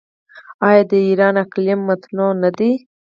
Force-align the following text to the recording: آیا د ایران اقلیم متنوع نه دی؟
آیا 0.67 0.83
د 0.91 0.93
ایران 1.07 1.35
اقلیم 1.45 1.79
متنوع 1.89 2.31
نه 2.43 2.49
دی؟ 2.57 2.71